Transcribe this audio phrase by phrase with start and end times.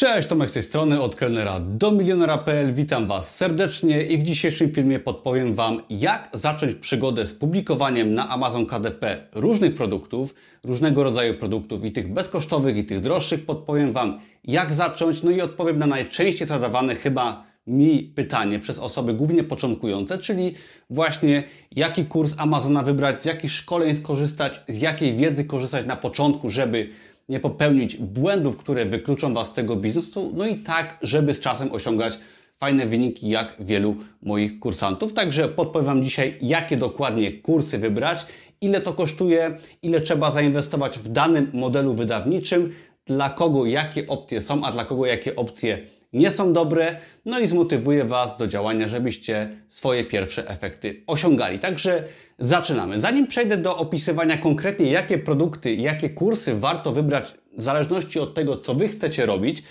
[0.00, 2.74] Cześć, Tomek z tej strony, od kelnera do milionera.pl.
[2.74, 8.28] Witam Was serdecznie i w dzisiejszym filmie podpowiem Wam, jak zacząć przygodę z publikowaniem na
[8.28, 10.34] Amazon KDP różnych produktów,
[10.64, 13.46] różnego rodzaju produktów i tych bezkosztowych i tych droższych.
[13.46, 19.14] Podpowiem Wam, jak zacząć, no i odpowiem na najczęściej zadawane chyba mi pytanie przez osoby
[19.14, 20.54] głównie początkujące, czyli
[20.90, 21.42] właśnie
[21.76, 26.88] jaki kurs Amazona wybrać, z jakich szkoleń skorzystać, z jakiej wiedzy korzystać na początku, żeby
[27.30, 31.72] nie popełnić błędów, które wykluczą Was z tego biznesu, no i tak, żeby z czasem
[31.72, 32.18] osiągać
[32.58, 35.12] fajne wyniki jak wielu moich kursantów.
[35.12, 38.26] Także podpowiem Wam dzisiaj, jakie dokładnie kursy wybrać,
[38.60, 42.72] ile to kosztuje, ile trzeba zainwestować w danym modelu wydawniczym,
[43.06, 45.78] dla kogo jakie opcje są, a dla kogo jakie opcje
[46.12, 51.58] nie są dobre, no i zmotywuję Was do działania, żebyście swoje pierwsze efekty osiągali.
[51.58, 52.04] Także
[52.38, 53.00] zaczynamy.
[53.00, 58.56] Zanim przejdę do opisywania konkretnie, jakie produkty, jakie kursy warto wybrać w zależności od tego,
[58.56, 59.62] co Wy chcecie robić,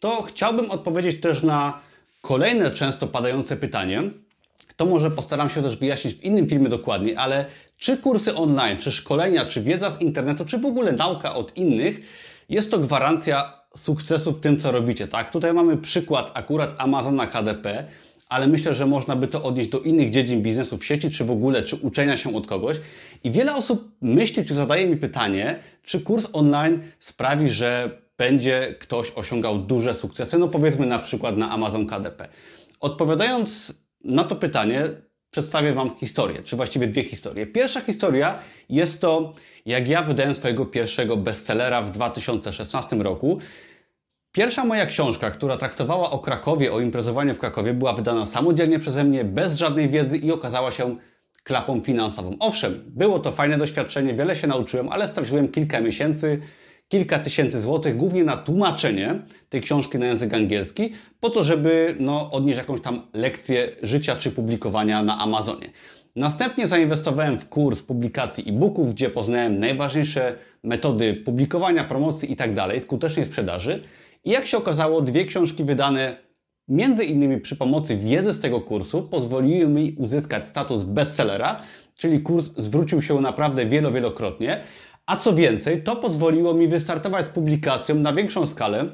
[0.00, 1.80] to chciałbym odpowiedzieć też na
[2.20, 4.02] kolejne często padające pytanie.
[4.76, 7.44] To może postaram się też wyjaśnić w innym filmie dokładnie, ale
[7.78, 12.00] czy kursy online, czy szkolenia, czy wiedza z internetu, czy w ogóle nauka od innych,
[12.48, 15.30] jest to gwarancja sukcesu w tym, co robicie, tak?
[15.30, 17.84] Tutaj mamy przykład akurat Amazona KDP,
[18.28, 21.30] ale myślę, że można by to odnieść do innych dziedzin biznesu w sieci, czy w
[21.30, 22.80] ogóle, czy uczenia się od kogoś.
[23.24, 29.12] I wiele osób myśli, czy zadaje mi pytanie, czy kurs online sprawi, że będzie ktoś
[29.14, 32.28] osiągał duże sukcesy, no powiedzmy na przykład na Amazon KDP.
[32.80, 33.74] Odpowiadając
[34.04, 34.88] na to pytanie,
[35.38, 37.46] przedstawię Wam historię, czy właściwie dwie historie.
[37.46, 39.32] Pierwsza historia jest to,
[39.66, 43.38] jak ja wydałem swojego pierwszego bestsellera w 2016 roku.
[44.32, 49.04] Pierwsza moja książka, która traktowała o Krakowie, o imprezowaniu w Krakowie, była wydana samodzielnie przeze
[49.04, 50.96] mnie, bez żadnej wiedzy i okazała się
[51.44, 52.36] klapą finansową.
[52.40, 56.40] Owszem, było to fajne doświadczenie, wiele się nauczyłem, ale straciłem kilka miesięcy
[56.88, 62.30] kilka tysięcy złotych, głównie na tłumaczenie tej książki na język angielski, po to, żeby no,
[62.30, 65.70] odnieść jakąś tam lekcję życia czy publikowania na Amazonie.
[66.16, 73.24] Następnie zainwestowałem w kurs publikacji e-booków, gdzie poznałem najważniejsze metody publikowania, promocji itd., tak skutecznej
[73.24, 73.82] sprzedaży.
[74.24, 76.16] I jak się okazało, dwie książki wydane
[76.68, 81.60] między innymi przy pomocy wiedzy z tego kursu pozwoliły mi uzyskać status bestsellera,
[81.98, 84.60] czyli kurs zwrócił się naprawdę wielo, wielokrotnie,
[85.08, 88.86] a co więcej, to pozwoliło mi wystartować z publikacją na większą skalę,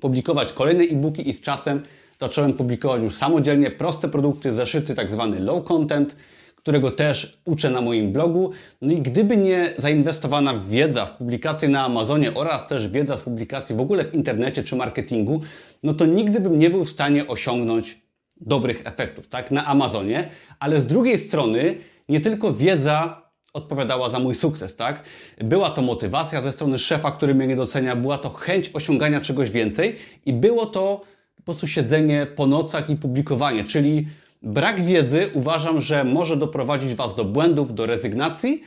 [0.00, 1.82] publikować kolejne e-booki i z czasem
[2.20, 6.16] zacząłem publikować już samodzielnie proste produkty, zeszyty, tak zwany low content,
[6.56, 8.50] którego też uczę na moim blogu.
[8.82, 13.76] No i gdyby nie zainwestowana wiedza w publikacje na Amazonie oraz też wiedza z publikacji
[13.76, 15.40] w ogóle w internecie czy marketingu,
[15.82, 18.00] no to nigdy bym nie był w stanie osiągnąć
[18.40, 20.28] dobrych efektów, tak, na Amazonie,
[20.58, 21.74] ale z drugiej strony
[22.08, 23.25] nie tylko wiedza
[23.56, 25.02] odpowiadała za mój sukces, tak?
[25.38, 29.50] Była to motywacja ze strony szefa, który mnie nie docenia, była to chęć osiągania czegoś
[29.50, 29.96] więcej
[30.26, 31.00] i było to
[31.36, 34.06] po prostu siedzenie po nocach i publikowanie, czyli
[34.42, 38.62] brak wiedzy uważam, że może doprowadzić Was do błędów, do rezygnacji,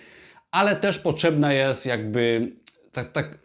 [0.52, 2.52] ale też potrzebna jest jakby
[2.92, 3.40] tak, tak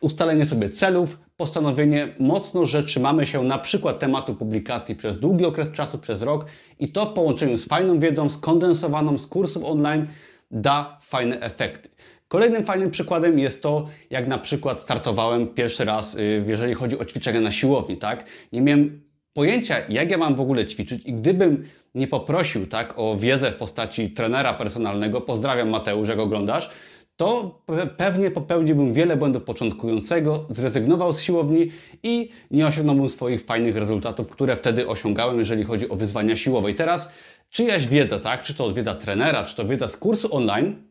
[0.00, 5.72] ustalenie sobie celów, postanowienie mocno, że trzymamy się na przykład tematu publikacji przez długi okres
[5.72, 6.46] czasu, przez rok
[6.78, 10.06] i to w połączeniu z fajną wiedzą, skondensowaną z kursów online
[10.50, 11.88] da fajne efekty.
[12.28, 17.04] Kolejnym fajnym przykładem jest to, jak na przykład startowałem pierwszy raz, y, jeżeli chodzi o
[17.04, 18.24] ćwiczenia na siłowni, tak?
[18.52, 21.64] Nie miałem pojęcia, jak ja mam w ogóle ćwiczyć i gdybym
[21.94, 26.70] nie poprosił, tak, o wiedzę w postaci trenera personalnego, pozdrawiam Mateusz, jak oglądasz,
[27.16, 27.60] to
[27.96, 31.70] pewnie popełniłbym wiele błędów początkującego, zrezygnował z siłowni
[32.02, 36.70] i nie osiągnąłbym swoich fajnych rezultatów, które wtedy osiągałem, jeżeli chodzi o wyzwania siłowe.
[36.70, 37.08] I teraz
[37.50, 40.82] czyjaś wiedza, tak, czy to wiedza trenera, czy to wiedza z kursu online,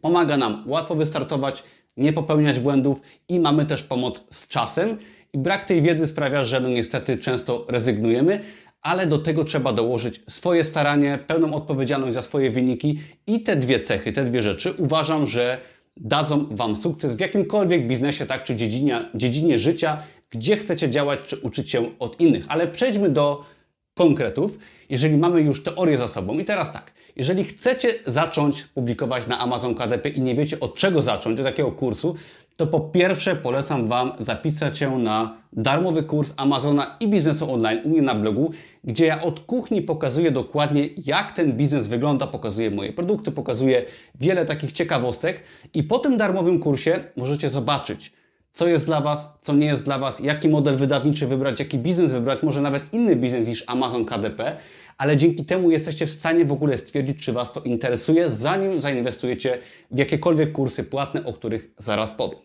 [0.00, 1.62] pomaga nam łatwo wystartować,
[1.96, 4.98] nie popełniać błędów i mamy też pomoc z czasem.
[5.32, 8.40] I brak tej wiedzy sprawia, że no niestety często rezygnujemy,
[8.82, 13.80] ale do tego trzeba dołożyć swoje staranie, pełną odpowiedzialność za swoje wyniki i te dwie
[13.80, 15.58] cechy, te dwie rzeczy uważam, że
[15.96, 21.36] dadzą Wam sukces w jakimkolwiek biznesie, tak, czy dziedzinie, dziedzinie życia, gdzie chcecie działać, czy
[21.36, 22.44] uczyć się od innych.
[22.48, 23.44] Ale przejdźmy do
[23.94, 24.58] konkretów,
[24.90, 26.38] jeżeli mamy już teorię za sobą.
[26.38, 31.02] I teraz tak, jeżeli chcecie zacząć publikować na Amazon KDP i nie wiecie od czego
[31.02, 32.14] zacząć, od jakiego kursu,
[32.56, 37.88] to po pierwsze polecam Wam zapisać się na darmowy kurs Amazona i biznesu online u
[37.88, 38.52] mnie na blogu,
[38.84, 43.84] gdzie ja od kuchni pokazuję dokładnie jak ten biznes wygląda, pokazuję moje produkty, pokazuję
[44.20, 45.42] wiele takich ciekawostek
[45.74, 48.12] i po tym darmowym kursie możecie zobaczyć,
[48.52, 52.12] co jest dla Was, co nie jest dla Was, jaki model wydawniczy wybrać, jaki biznes
[52.12, 54.56] wybrać, może nawet inny biznes niż Amazon KDP,
[54.98, 59.58] ale dzięki temu jesteście w stanie w ogóle stwierdzić, czy Was to interesuje, zanim zainwestujecie
[59.90, 62.38] w jakiekolwiek kursy płatne, o których zaraz powiem.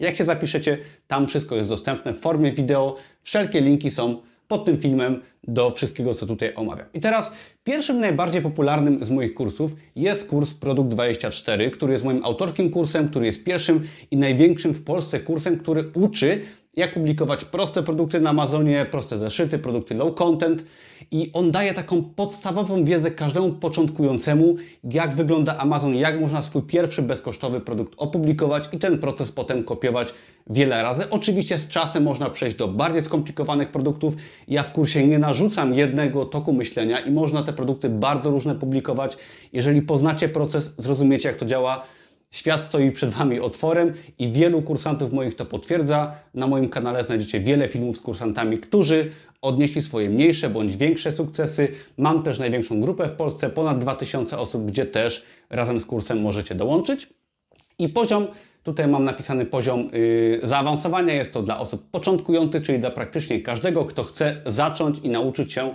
[0.00, 2.96] Jak się zapiszecie, tam wszystko jest dostępne w formie wideo.
[3.22, 6.86] Wszelkie linki są pod tym filmem do wszystkiego, co tutaj omawiam.
[6.94, 7.32] I teraz
[7.64, 13.08] pierwszym najbardziej popularnym z moich kursów jest kurs Produkt 24, który jest moim autorskim kursem,
[13.08, 13.80] który jest pierwszym
[14.10, 16.40] i największym w Polsce kursem, który uczy
[16.76, 20.64] jak publikować proste produkty na Amazonie, proste zeszyty, produkty low content
[21.10, 27.02] i on daje taką podstawową wiedzę każdemu początkującemu, jak wygląda Amazon, jak można swój pierwszy
[27.02, 30.14] bezkosztowy produkt opublikować i ten proces potem kopiować
[30.50, 31.10] wiele razy.
[31.10, 34.14] Oczywiście z czasem można przejść do bardziej skomplikowanych produktów.
[34.48, 39.16] Ja w kursie nie narzucam jednego toku myślenia i można te produkty bardzo różne publikować.
[39.52, 41.84] Jeżeli poznacie proces, zrozumiecie jak to działa,
[42.34, 46.14] Świat stoi przed Wami otworem i wielu kursantów moich to potwierdza.
[46.34, 49.10] Na moim kanale znajdziecie wiele filmów z kursantami, którzy
[49.42, 51.68] odnieśli swoje mniejsze bądź większe sukcesy.
[51.98, 56.54] Mam też największą grupę w Polsce, ponad 2000 osób, gdzie też razem z kursem możecie
[56.54, 57.08] dołączyć.
[57.78, 58.26] I poziom,
[58.62, 63.84] tutaj mam napisany poziom yy, zaawansowania, jest to dla osób początkujących, czyli dla praktycznie każdego,
[63.84, 65.74] kto chce zacząć i nauczyć się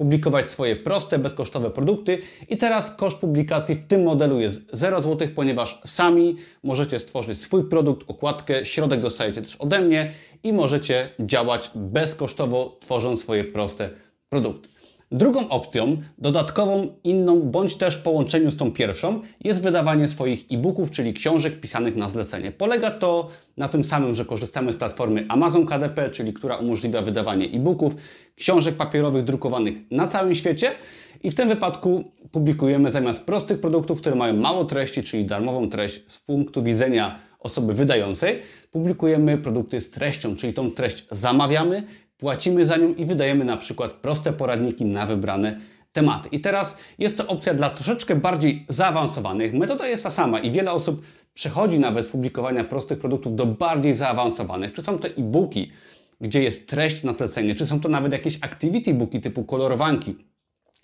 [0.00, 2.18] publikować swoje proste, bezkosztowe produkty.
[2.48, 7.64] I teraz koszt publikacji w tym modelu jest 0 zł, ponieważ sami możecie stworzyć swój
[7.64, 10.12] produkt, okładkę, środek dostajecie też ode mnie
[10.42, 13.90] i możecie działać bezkosztowo, tworząc swoje proste
[14.28, 14.68] produkty.
[15.12, 20.90] Drugą opcją, dodatkową, inną, bądź też w połączeniu z tą pierwszą, jest wydawanie swoich e-booków,
[20.90, 22.52] czyli książek pisanych na zlecenie.
[22.52, 27.46] Polega to na tym samym, że korzystamy z platformy Amazon KDP, czyli która umożliwia wydawanie
[27.46, 27.94] e-booków,
[28.36, 30.70] książek papierowych drukowanych na całym świecie.
[31.22, 36.02] I w tym wypadku publikujemy zamiast prostych produktów, które mają mało treści, czyli darmową treść
[36.08, 41.82] z punktu widzenia osoby wydającej, publikujemy produkty z treścią, czyli tą treść zamawiamy,
[42.20, 45.60] płacimy za nią i wydajemy na przykład proste poradniki na wybrane
[45.92, 46.28] tematy.
[46.32, 49.54] I teraz jest to opcja dla troszeczkę bardziej zaawansowanych.
[49.54, 51.02] Metoda jest ta sama i wiele osób
[51.34, 54.72] przechodzi nawet z publikowania prostych produktów do bardziej zaawansowanych.
[54.72, 55.72] Czy są to e-booki,
[56.20, 60.16] gdzie jest treść na zlecenie, czy są to nawet jakieś activity booki typu kolorowanki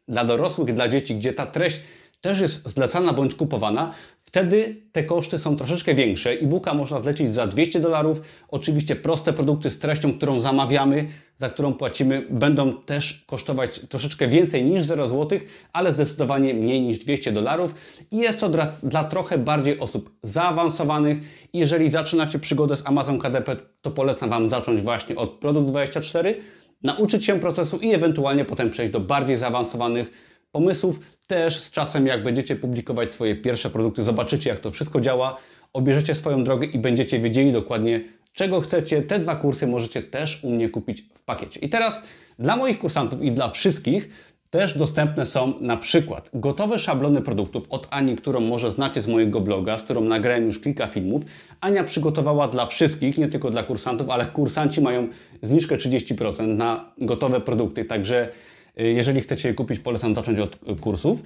[0.09, 1.81] dla dorosłych, dla dzieci, gdzie ta treść
[2.21, 3.93] też jest zlecana bądź kupowana,
[4.26, 6.31] wtedy te koszty są troszeczkę większe.
[6.31, 8.20] E-booka można zlecić za 200 dolarów.
[8.49, 11.08] Oczywiście proste produkty z treścią, którą zamawiamy,
[11.38, 15.38] za którą płacimy, będą też kosztować troszeczkę więcej niż 0 zł,
[15.73, 17.75] ale zdecydowanie mniej niż 200 dolarów.
[18.11, 21.19] I jest to dla, dla trochę bardziej osób zaawansowanych.
[21.52, 26.34] Jeżeli zaczynacie przygodę z Amazon KDP, to polecam Wam zacząć właśnie od Produkt 24,
[26.82, 31.00] nauczyć się procesu i ewentualnie potem przejść do bardziej zaawansowanych pomysłów.
[31.26, 35.37] Też z czasem, jak będziecie publikować swoje pierwsze produkty, zobaczycie, jak to wszystko działa,
[35.73, 39.03] obierzecie swoją drogę i będziecie wiedzieli dokładnie, czego chcecie.
[39.03, 41.61] Te dwa kursy możecie też u mnie kupić w pakiecie.
[41.61, 42.03] I teraz
[42.38, 44.11] dla moich kursantów i dla wszystkich
[44.50, 49.41] też dostępne są na przykład gotowe szablony produktów od Ani, którą może znacie z mojego
[49.41, 51.23] bloga, z którą nagrałem już kilka filmów.
[51.61, 55.09] Ania przygotowała dla wszystkich, nie tylko dla kursantów, ale kursanci mają
[55.43, 58.32] zniżkę 30% na gotowe produkty, także
[58.76, 61.23] jeżeli chcecie je kupić, polecam zacząć od kursów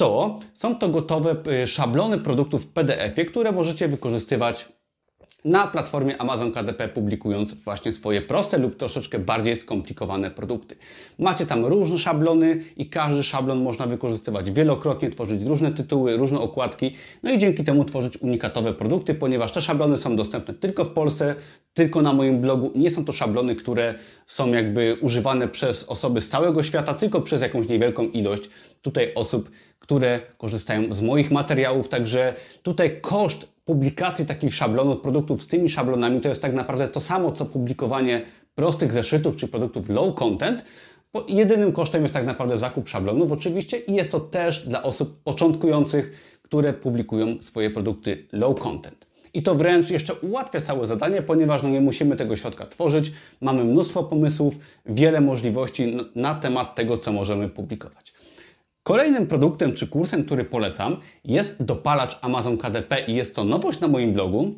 [0.00, 4.68] to są to gotowe y, szablony produktów w PDF-ie, które możecie wykorzystywać
[5.44, 10.76] na platformie Amazon KDP, publikując właśnie swoje proste lub troszeczkę bardziej skomplikowane produkty.
[11.18, 16.94] Macie tam różne szablony i każdy szablon można wykorzystywać wielokrotnie, tworzyć różne tytuły, różne okładki,
[17.22, 21.34] no i dzięki temu tworzyć unikatowe produkty, ponieważ te szablony są dostępne tylko w Polsce,
[21.74, 22.72] tylko na moim blogu.
[22.74, 23.94] Nie są to szablony, które
[24.26, 28.42] są jakby używane przez osoby z całego świata, tylko przez jakąś niewielką ilość
[28.82, 35.46] tutaj osób, które korzystają z moich materiałów, także tutaj koszt publikacji takich szablonów, produktów z
[35.46, 38.22] tymi szablonami to jest tak naprawdę to samo, co publikowanie
[38.54, 40.64] prostych zeszytów czy produktów low content,
[41.12, 45.22] bo jedynym kosztem jest tak naprawdę zakup szablonów oczywiście i jest to też dla osób
[45.22, 49.06] początkujących, które publikują swoje produkty low content.
[49.34, 53.12] I to wręcz jeszcze ułatwia całe zadanie, ponieważ no nie musimy tego środka tworzyć.
[53.40, 58.12] Mamy mnóstwo pomysłów, wiele możliwości na temat tego, co możemy publikować.
[58.82, 63.88] Kolejnym produktem czy kursem, który polecam, jest dopalacz Amazon KDP i jest to nowość na
[63.88, 64.54] moim blogu.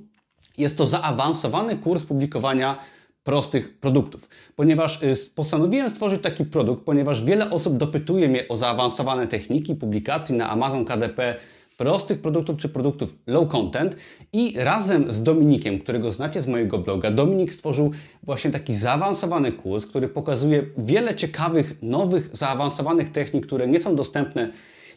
[0.58, 2.78] Jest to zaawansowany kurs publikowania
[3.22, 9.26] prostych produktów, ponieważ y, postanowiłem stworzyć taki produkt, ponieważ wiele osób dopytuje mnie o zaawansowane
[9.26, 11.36] techniki publikacji na Amazon KDP
[11.76, 13.96] prostych produktów czy produktów low content
[14.32, 17.90] i razem z Dominikiem, którego znacie z mojego bloga, Dominik stworzył
[18.22, 24.52] właśnie taki zaawansowany kurs, który pokazuje wiele ciekawych, nowych, zaawansowanych technik, które nie są dostępne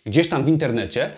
[0.06, 1.12] gdzieś tam w internecie,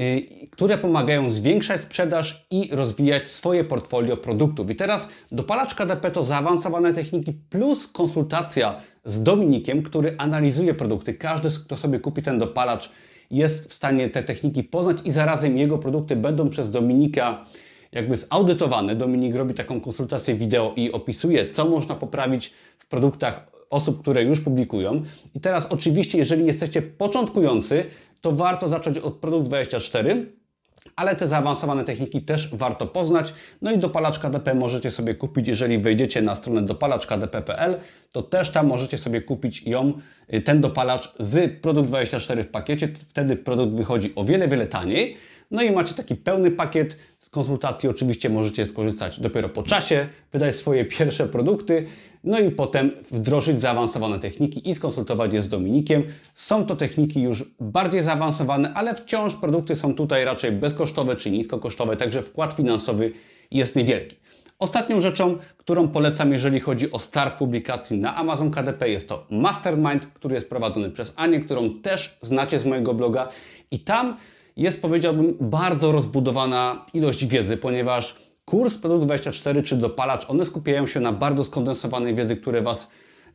[0.00, 4.70] y, które pomagają zwiększać sprzedaż i rozwijać swoje portfolio produktów.
[4.70, 11.14] I teraz dopalacz KDP to zaawansowane techniki plus konsultacja z Dominikiem, który analizuje produkty.
[11.14, 12.90] Każdy, kto sobie kupi ten dopalacz,
[13.30, 17.44] jest w stanie te techniki poznać i zarazem jego produkty będą przez Dominika
[17.92, 18.96] jakby zaudytowane.
[18.96, 24.40] Dominik robi taką konsultację wideo i opisuje, co można poprawić w produktach osób, które już
[24.40, 25.02] publikują.
[25.34, 27.84] I teraz oczywiście, jeżeli jesteście początkujący,
[28.20, 30.26] to warto zacząć od Produkt 24,
[30.96, 33.34] ale te zaawansowane techniki też warto poznać.
[33.62, 37.76] No i dopalacz KDP możecie sobie kupić, jeżeli wejdziecie na stronę dopalaczkdp.pl,
[38.12, 39.92] to też tam możecie sobie kupić ją,
[40.34, 42.88] y, ten dopalacz z produkt 24 w pakiecie.
[43.08, 45.16] Wtedy produkt wychodzi o wiele, wiele taniej.
[45.50, 47.88] No i macie taki pełny pakiet z konsultacji.
[47.88, 51.86] Oczywiście możecie skorzystać dopiero po czasie, wydać swoje pierwsze produkty,
[52.24, 56.02] no i potem wdrożyć zaawansowane techniki i skonsultować je z Dominikiem.
[56.34, 61.96] Są to techniki już bardziej zaawansowane, ale wciąż produkty są tutaj raczej bezkosztowe czy niskokosztowe,
[61.96, 63.12] także wkład finansowy
[63.50, 64.16] jest niewielki.
[64.58, 70.06] Ostatnią rzeczą, którą polecam, jeżeli chodzi o start publikacji na Amazon KDP, jest to Mastermind,
[70.06, 73.28] który jest prowadzony przez Anię, którą też znacie z mojego bloga.
[73.70, 74.16] I tam
[74.56, 78.14] jest, powiedziałbym, bardzo rozbudowana ilość wiedzy, ponieważ
[78.48, 82.88] kurs Produkt 24 czy dopalacz, one skupiają się na bardzo skondensowanej wiedzy, które Was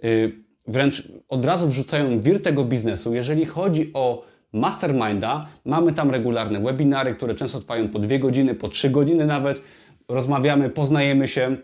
[0.04, 0.32] yy,
[0.68, 3.14] wręcz od razu wrzucają w wir tego biznesu.
[3.14, 8.70] Jeżeli chodzi o Masterminda, mamy tam regularne webinary, które często trwają po dwie godziny, po
[8.70, 9.62] trzy godziny nawet.
[10.08, 11.58] Rozmawiamy, poznajemy się.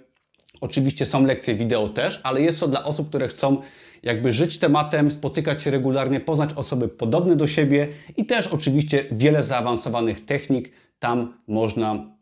[0.61, 3.57] Oczywiście są lekcje wideo też, ale jest to dla osób, które chcą
[4.03, 7.87] jakby żyć tematem, spotykać się regularnie, poznać osoby podobne do siebie
[8.17, 12.18] i też oczywiście wiele zaawansowanych technik tam można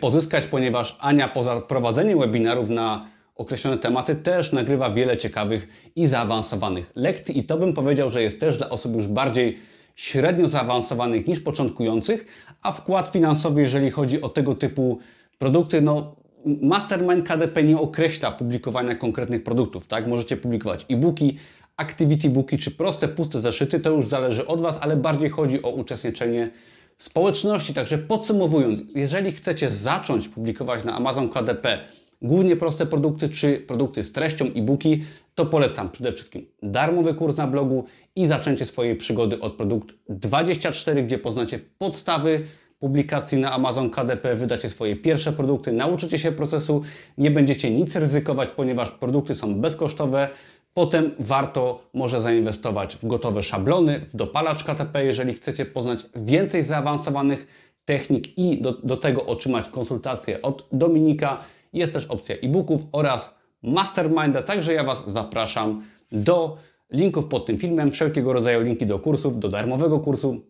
[0.00, 3.06] pozyskać, ponieważ Ania poza prowadzeniem webinarów na
[3.36, 7.38] określone tematy też nagrywa wiele ciekawych i zaawansowanych lekcji.
[7.38, 9.58] I to bym powiedział, że jest też dla osób już bardziej
[9.96, 12.26] średnio zaawansowanych niż początkujących,
[12.62, 14.98] a wkład finansowy, jeżeli chodzi o tego typu
[15.38, 16.16] produkty, no
[16.62, 20.06] Mastermind KDP nie określa publikowania konkretnych produktów, tak?
[20.06, 21.36] Możecie publikować e-booki,
[21.76, 25.70] activity booki czy proste, puste zeszyty, to już zależy od Was, ale bardziej chodzi o
[25.70, 26.50] uczestniczenie
[26.98, 27.74] społeczności.
[27.74, 31.78] Także podsumowując, jeżeli chcecie zacząć publikować na Amazon KDP
[32.22, 37.46] głównie proste produkty czy produkty z treścią e-booki, to polecam przede wszystkim darmowy kurs na
[37.46, 37.84] blogu
[38.16, 42.44] i zaczęcie swojej przygody od produkt 24, gdzie poznacie podstawy
[42.78, 46.82] publikacji na Amazon KDP wydacie swoje pierwsze produkty, nauczycie się procesu,
[47.18, 50.28] nie będziecie nic ryzykować, ponieważ produkty są bezkosztowe.
[50.76, 57.46] Potem warto może zainwestować w gotowe szablony, w dopalacz KTP, jeżeli chcecie poznać więcej zaawansowanych
[57.84, 61.40] technik i do, do tego otrzymać konsultacje od Dominika.
[61.72, 66.56] Jest też opcja e-booków oraz Masterminda, także ja Was zapraszam do
[66.90, 70.40] linków pod tym filmem, wszelkiego rodzaju linki do kursów, do darmowego kursu,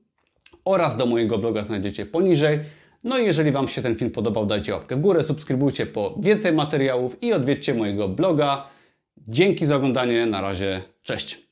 [0.65, 2.61] oraz do mojego bloga znajdziecie poniżej.
[3.05, 6.53] No i jeżeli Wam się ten film podobał, dajcie łapkę w górę, subskrybujcie po więcej
[6.53, 8.76] materiałów i odwiedźcie mojego bloga.
[9.17, 11.46] Dzięki za oglądanie, na razie, cześć!